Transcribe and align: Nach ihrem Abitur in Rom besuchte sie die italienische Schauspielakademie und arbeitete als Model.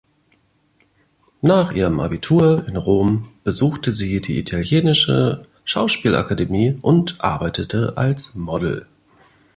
Nach 1.43 1.71
ihrem 1.73 1.99
Abitur 1.99 2.67
in 2.67 2.75
Rom 2.75 3.29
besuchte 3.43 3.91
sie 3.91 4.19
die 4.19 4.39
italienische 4.39 5.45
Schauspielakademie 5.63 6.79
und 6.81 7.23
arbeitete 7.23 7.97
als 7.97 8.33
Model. 8.33 8.87